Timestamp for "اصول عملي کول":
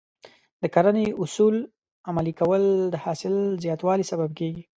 1.23-2.63